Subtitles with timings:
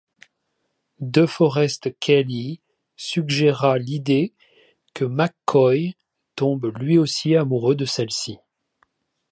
[1.01, 2.59] DeForest Kelley
[2.95, 4.33] suggéra l'idée
[4.95, 5.95] que McCoy
[6.35, 8.39] tombe lui aussi amoureux de celle-ci.